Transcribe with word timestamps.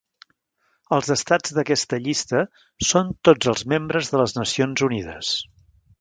Els 0.95 1.09
estats 1.15 1.53
d'aquesta 1.57 1.99
llista 2.07 2.41
són 2.93 3.11
tots 3.29 3.53
els 3.53 3.65
membres 3.75 4.11
de 4.15 4.21
les 4.23 4.35
Nacions 4.43 4.85
Unides. 4.89 5.35